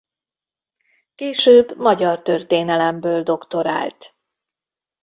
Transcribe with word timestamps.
Később 1.15 1.75
magyar 1.77 2.21
történelemből 2.21 3.23
doktorált. 3.23 4.15